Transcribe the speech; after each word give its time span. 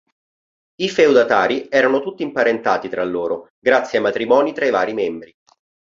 I 0.77 0.89
feudatari 0.89 1.67
erano 1.69 1.99
tutti 1.99 2.23
imparentati 2.23 2.89
tra 2.89 3.03
loro 3.03 3.49
grazie 3.59 3.99
ai 3.99 4.03
matrimoni 4.03 4.51
tra 4.51 4.65
i 4.65 4.71
vari 4.71 4.93
membri. 4.93 5.31